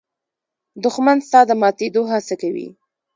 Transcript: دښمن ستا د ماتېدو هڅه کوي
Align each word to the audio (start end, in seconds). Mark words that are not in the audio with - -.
دښمن 0.83 1.17
ستا 1.27 1.39
د 1.49 1.51
ماتېدو 1.61 2.01
هڅه 2.11 2.35
کوي 2.41 2.67